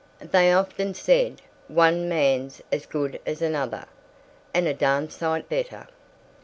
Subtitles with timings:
[0.19, 3.85] They often said, "One man's as good as another
[4.51, 5.87] and a darn sight better."